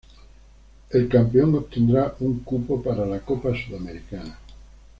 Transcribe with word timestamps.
El 0.89 1.07
campeón 1.07 1.53
obtendrá 1.53 2.15
un 2.21 2.39
cupo 2.39 2.81
para 2.81 3.05
la 3.05 3.19
Copa 3.19 3.51
Sudamericana. 3.55 4.35